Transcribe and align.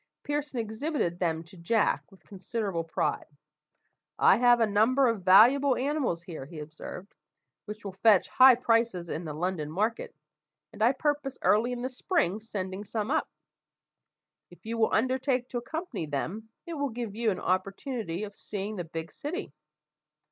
Pearson 0.23 0.57
exhibited 0.57 1.19
them 1.19 1.43
to 1.43 1.55
Jack 1.55 2.11
with 2.11 2.23
considerable 2.23 2.83
pride. 2.83 3.27
"I 4.17 4.37
have 4.37 4.59
a 4.59 4.65
number 4.65 5.07
of 5.07 5.21
valuable 5.21 5.75
animals 5.75 6.23
here," 6.23 6.47
he 6.47 6.57
observed, 6.57 7.13
"which 7.65 7.85
will 7.85 7.91
fetch 7.91 8.27
high 8.27 8.55
prices 8.55 9.09
in 9.11 9.25
the 9.25 9.33
London 9.35 9.69
market, 9.69 10.15
and 10.73 10.81
I 10.81 10.93
purpose 10.93 11.37
early 11.43 11.71
in 11.71 11.83
the 11.83 11.89
spring 11.91 12.39
sending 12.39 12.83
some 12.83 13.11
up. 13.11 13.29
If 14.49 14.65
you 14.65 14.79
will 14.79 14.91
undertake 14.91 15.47
to 15.49 15.59
accompany 15.59 16.07
them, 16.07 16.49
it 16.65 16.73
will 16.73 16.89
give 16.89 17.13
you 17.13 17.29
an 17.29 17.39
opportunity 17.39 18.23
of 18.23 18.33
seeing 18.33 18.77
the 18.77 18.83
big 18.83 19.11
city. 19.11 19.53